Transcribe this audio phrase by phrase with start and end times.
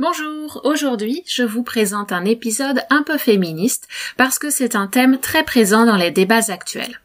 [0.00, 3.86] Bonjour, aujourd'hui je vous présente un épisode un peu féministe
[4.16, 7.00] parce que c'est un thème très présent dans les débats actuels.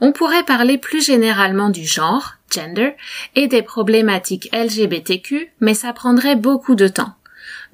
[0.00, 2.96] On pourrait parler plus généralement du genre, gender,
[3.34, 7.14] et des problématiques LGBTQ, mais ça prendrait beaucoup de temps.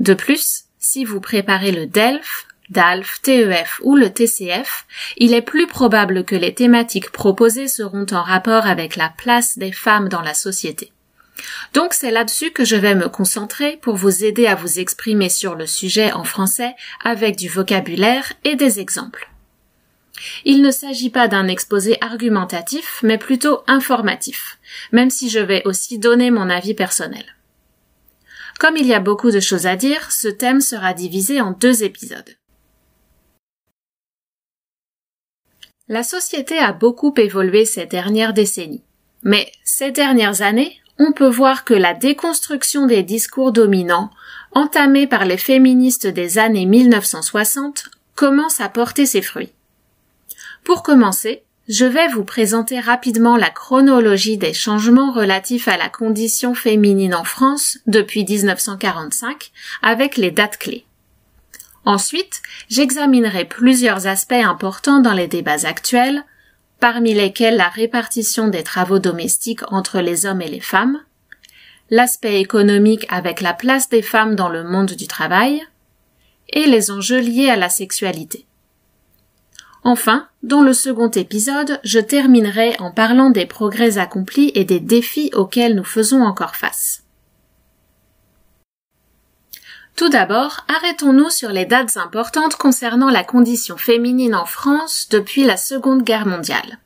[0.01, 4.87] De plus, si vous préparez le DELF, DALF, TEF ou le TCF,
[5.19, 9.73] il est plus probable que les thématiques proposées seront en rapport avec la place des
[9.73, 10.92] femmes dans la société.
[11.73, 15.55] Donc c'est là-dessus que je vais me concentrer pour vous aider à vous exprimer sur
[15.55, 19.29] le sujet en français avec du vocabulaire et des exemples.
[20.45, 24.59] Il ne s'agit pas d'un exposé argumentatif, mais plutôt informatif,
[24.93, 27.25] même si je vais aussi donner mon avis personnel.
[28.61, 31.83] Comme il y a beaucoup de choses à dire, ce thème sera divisé en deux
[31.83, 32.37] épisodes.
[35.89, 38.85] La société a beaucoup évolué ces dernières décennies.
[39.25, 44.11] Mais ces dernières années, on peut voir que la déconstruction des discours dominants,
[44.53, 49.51] entamée par les féministes des années 1960, commence à porter ses fruits.
[50.63, 56.55] Pour commencer, je vais vous présenter rapidement la chronologie des changements relatifs à la condition
[56.55, 59.51] féminine en France depuis 1945
[59.83, 60.85] avec les dates clés.
[61.85, 66.25] Ensuite, j'examinerai plusieurs aspects importants dans les débats actuels,
[66.83, 70.99] parmi lesquels la répartition des travaux domestiques entre les hommes et les femmes,
[71.91, 75.63] l'aspect économique avec la place des femmes dans le monde du travail,
[76.49, 78.47] et les enjeux liés à la sexualité.
[79.85, 85.31] Enfin, dans le second épisode, je terminerai en parlant des progrès accomplis et des défis
[85.35, 87.02] auxquels nous faisons encore face.
[89.97, 95.57] Tout d'abord, arrêtons-nous sur les dates importantes concernant la condition féminine en France depuis la
[95.57, 96.79] Seconde Guerre mondiale.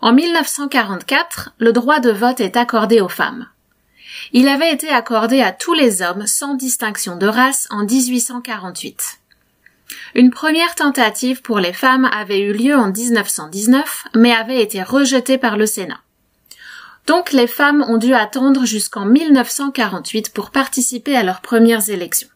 [0.00, 3.48] En 1944, le droit de vote est accordé aux femmes.
[4.32, 9.20] Il avait été accordé à tous les hommes sans distinction de race en 1848.
[10.14, 15.38] Une première tentative pour les femmes avait eu lieu en 1919, mais avait été rejetée
[15.38, 16.00] par le Sénat.
[17.06, 22.28] Donc les femmes ont dû attendre jusqu'en 1948 pour participer à leurs premières élections.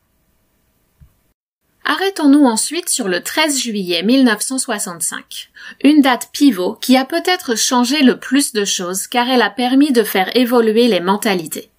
[1.85, 5.51] Arrêtons-nous ensuite sur le 13 juillet 1965,
[5.85, 9.91] une date pivot qui a peut-être changé le plus de choses car elle a permis
[9.91, 11.71] de faire évoluer les mentalités.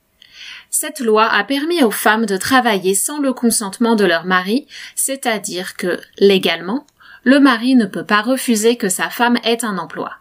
[0.72, 5.76] Cette loi a permis aux femmes de travailler sans le consentement de leur mari, c'est-à-dire
[5.78, 6.88] que, légalement,
[7.24, 10.19] le mari ne peut pas refuser que sa femme ait un emploi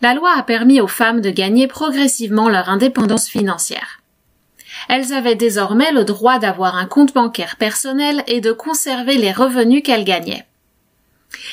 [0.00, 4.00] la loi a permis aux femmes de gagner progressivement leur indépendance financière.
[4.88, 9.82] Elles avaient désormais le droit d'avoir un compte bancaire personnel et de conserver les revenus
[9.82, 10.46] qu'elles gagnaient.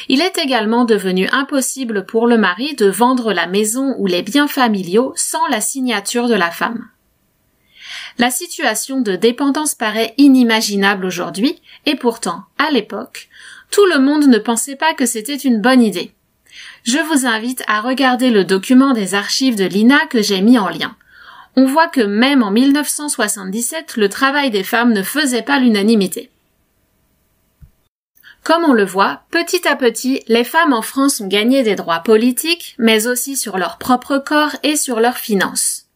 [0.07, 4.47] Il est également devenu impossible pour le mari de vendre la maison ou les biens
[4.47, 6.87] familiaux sans la signature de la femme.
[8.17, 13.29] La situation de dépendance paraît inimaginable aujourd'hui, et pourtant, à l'époque,
[13.71, 16.14] tout le monde ne pensait pas que c'était une bonne idée
[16.83, 20.69] je vous invite à regarder le document des archives de l'INA que j'ai mis en
[20.69, 20.95] lien.
[21.55, 26.29] On voit que même en 1977, le travail des femmes ne faisait pas l'unanimité.
[28.43, 32.01] Comme on le voit, petit à petit, les femmes en France ont gagné des droits
[32.01, 35.87] politiques, mais aussi sur leur propre corps et sur leurs finances.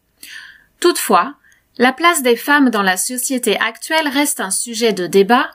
[0.80, 1.36] Toutefois,
[1.78, 5.52] la place des femmes dans la société actuelle reste un sujet de débat,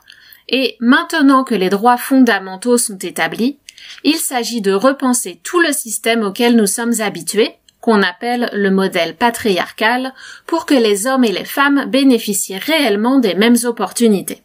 [0.47, 3.59] et maintenant que les droits fondamentaux sont établis,
[4.03, 9.15] il s'agit de repenser tout le système auquel nous sommes habitués, qu'on appelle le modèle
[9.15, 10.13] patriarcal,
[10.47, 14.41] pour que les hommes et les femmes bénéficient réellement des mêmes opportunités.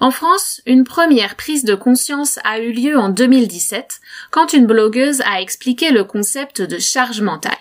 [0.00, 5.20] En France, une première prise de conscience a eu lieu en 2017, quand une blogueuse
[5.22, 7.52] a expliqué le concept de charge mentale.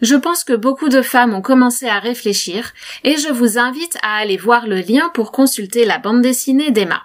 [0.00, 2.72] Je pense que beaucoup de femmes ont commencé à réfléchir
[3.04, 7.02] et je vous invite à aller voir le lien pour consulter la bande dessinée d'Emma.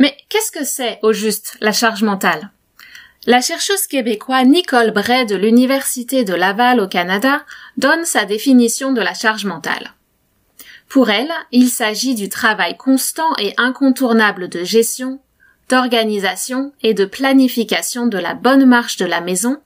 [0.00, 2.50] Mais qu'est-ce que c'est au juste la charge mentale?
[3.26, 7.44] La chercheuse québécoise Nicole Bray de l'Université de Laval au Canada
[7.76, 9.92] donne sa définition de la charge mentale.
[10.88, 15.20] Pour elle, il s'agit du travail constant et incontournable de gestion,
[15.68, 19.58] d'organisation et de planification de la bonne marche de la maison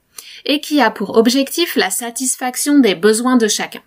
[0.47, 3.83] et qui a pour objectif la satisfaction des besoins de chacun.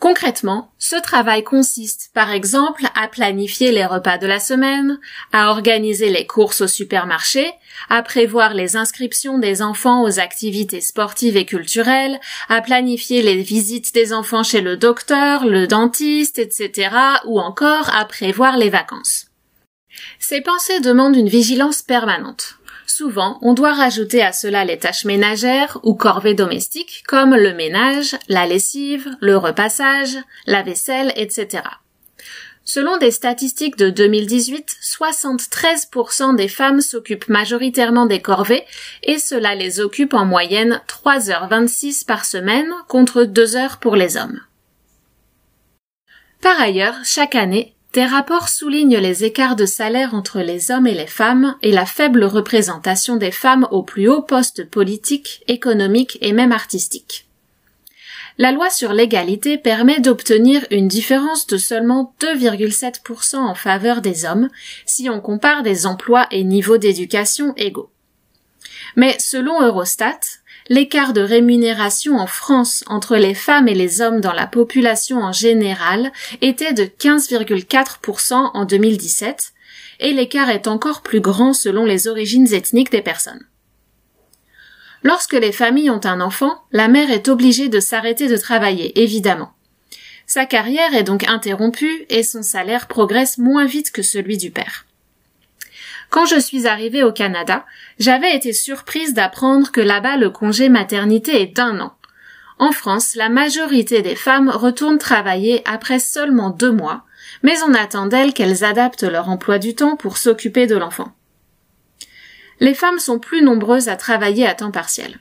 [0.00, 4.98] Concrètement, ce travail consiste par exemple à planifier les repas de la semaine,
[5.30, 7.52] à organiser les courses au supermarché,
[7.90, 12.18] à prévoir les inscriptions des enfants aux activités sportives et culturelles,
[12.48, 16.96] à planifier les visites des enfants chez le docteur, le dentiste, etc.,
[17.26, 19.26] ou encore à prévoir les vacances.
[20.18, 22.59] Ces pensées demandent une vigilance permanente.
[22.90, 28.16] Souvent, on doit rajouter à cela les tâches ménagères ou corvées domestiques comme le ménage,
[28.28, 31.62] la lessive, le repassage, la vaisselle, etc.
[32.64, 38.64] Selon des statistiques de 2018, 73% des femmes s'occupent majoritairement des corvées
[39.04, 44.40] et cela les occupe en moyenne 3h26 par semaine contre 2 heures pour les hommes.
[46.42, 50.94] Par ailleurs, chaque année, des rapports soulignent les écarts de salaire entre les hommes et
[50.94, 56.32] les femmes et la faible représentation des femmes aux plus hauts postes politiques, économiques et
[56.32, 57.26] même artistiques.
[58.38, 64.48] La loi sur l'égalité permet d'obtenir une différence de seulement 2,7% en faveur des hommes
[64.86, 67.90] si on compare des emplois et niveaux d'éducation égaux.
[68.96, 70.20] Mais selon Eurostat,
[70.70, 75.32] l'écart de rémunération en France entre les femmes et les hommes dans la population en
[75.32, 79.52] général était de 15,4% en 2017,
[79.98, 83.44] et l'écart est encore plus grand selon les origines ethniques des personnes.
[85.02, 89.52] Lorsque les familles ont un enfant, la mère est obligée de s'arrêter de travailler, évidemment.
[90.26, 94.86] Sa carrière est donc interrompue et son salaire progresse moins vite que celui du père.
[96.10, 97.64] Quand je suis arrivée au Canada,
[97.98, 101.94] j'avais été surprise d'apprendre que là-bas le congé maternité est d'un an.
[102.58, 107.04] En France, la majorité des femmes retournent travailler après seulement deux mois,
[107.42, 111.12] mais on attend d'elles qu'elles adaptent leur emploi du temps pour s'occuper de l'enfant.
[112.58, 115.20] Les femmes sont plus nombreuses à travailler à temps partiel.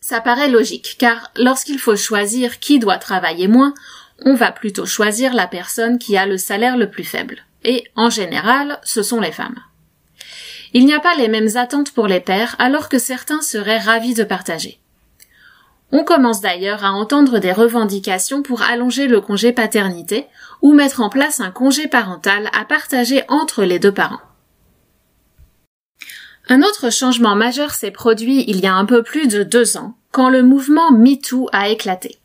[0.00, 3.74] Ça paraît logique, car lorsqu'il faut choisir qui doit travailler moins,
[4.24, 7.44] on va plutôt choisir la personne qui a le salaire le plus faible.
[7.64, 9.60] Et, en général, ce sont les femmes.
[10.72, 14.14] Il n'y a pas les mêmes attentes pour les pères alors que certains seraient ravis
[14.14, 14.80] de partager.
[15.92, 20.26] On commence d'ailleurs à entendre des revendications pour allonger le congé paternité
[20.62, 24.20] ou mettre en place un congé parental à partager entre les deux parents.
[26.48, 29.94] Un autre changement majeur s'est produit il y a un peu plus de deux ans,
[30.10, 32.18] quand le mouvement MeToo a éclaté.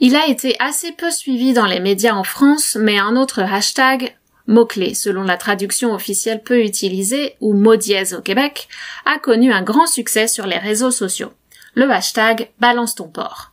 [0.00, 4.16] Il a été assez peu suivi dans les médias en France, mais un autre hashtag,
[4.52, 8.68] mot-clé selon la traduction officielle peu utilisée ou mot dièse au Québec,
[9.04, 11.32] a connu un grand succès sur les réseaux sociaux.
[11.74, 13.52] Le hashtag balance ton porc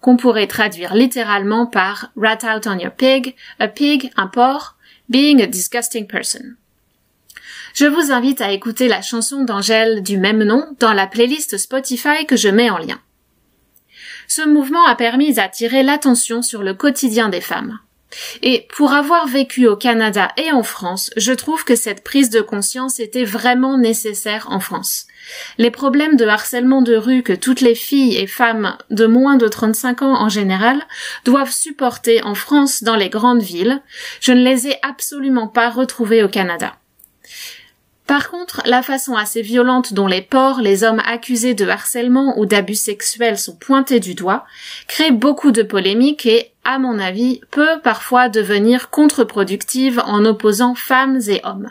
[0.00, 4.76] qu'on pourrait traduire littéralement par rat out on your pig, a pig, un porc,
[5.08, 6.56] being a disgusting person.
[7.74, 12.26] Je vous invite à écouter la chanson d'Angèle du même nom dans la playlist Spotify
[12.26, 13.00] que je mets en lien.
[14.26, 17.78] Ce mouvement a permis d'attirer l'attention sur le quotidien des femmes.
[18.42, 22.40] Et pour avoir vécu au Canada et en France, je trouve que cette prise de
[22.40, 25.06] conscience était vraiment nécessaire en France.
[25.58, 29.46] Les problèmes de harcèlement de rue que toutes les filles et femmes de moins de
[29.46, 30.82] 35 ans en général
[31.24, 33.82] doivent supporter en France dans les grandes villes,
[34.20, 36.76] je ne les ai absolument pas retrouvés au Canada.
[38.08, 42.46] Par contre, la façon assez violente dont les porcs, les hommes accusés de harcèlement ou
[42.46, 44.46] d'abus sexuels sont pointés du doigt,
[44.86, 51.20] crée beaucoup de polémiques et, à mon avis, peut parfois devenir contre-productive en opposant femmes
[51.28, 51.70] et hommes.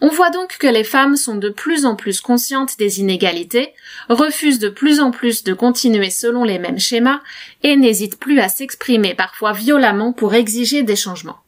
[0.00, 3.72] On voit donc que les femmes sont de plus en plus conscientes des inégalités,
[4.08, 7.20] refusent de plus en plus de continuer selon les mêmes schémas
[7.62, 11.38] et n'hésitent plus à s'exprimer parfois violemment pour exiger des changements.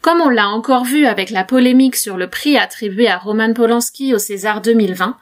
[0.00, 4.14] Comme on l'a encore vu avec la polémique sur le prix attribué à Roman Polanski
[4.14, 5.16] au César 2020,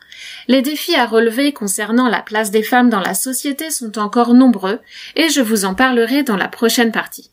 [0.47, 4.79] les défis à relever concernant la place des femmes dans la société sont encore nombreux
[5.17, 7.31] et je vous en parlerai dans la prochaine partie.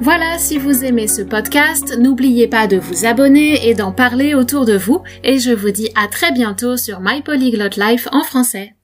[0.00, 4.64] Voilà, si vous aimez ce podcast, n'oubliez pas de vous abonner et d'en parler autour
[4.64, 8.74] de vous et je vous dis à très bientôt sur My Polyglot Life en français.